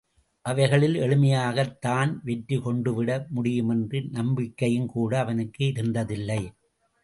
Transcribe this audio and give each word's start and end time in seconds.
அவைகளில் 0.45 0.95
எளிமையாகத் 0.95 1.75
தான் 1.79 2.21
வெற்றி 2.23 2.57
கொண்டுவிட 2.57 3.27
முடியும் 3.29 3.69
என்ற 3.69 4.01
நம்பிக்கையும்கூட 4.11 5.13
அவனுக்கு 5.15 5.65
இருந்ததில்லை. 5.71 6.41